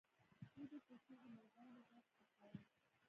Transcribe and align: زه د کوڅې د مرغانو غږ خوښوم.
زه 0.55 0.61
د 0.71 0.73
کوڅې 0.85 1.13
د 1.21 1.23
مرغانو 1.35 1.81
غږ 1.89 2.05
خوښوم. 2.15 2.57